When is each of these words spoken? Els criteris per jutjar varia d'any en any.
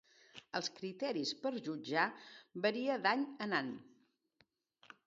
Els 0.59 0.69
criteris 0.79 1.33
per 1.43 1.51
jutjar 1.67 2.07
varia 2.65 2.97
d'any 3.07 3.25
en 3.49 3.57
any. 3.61 3.73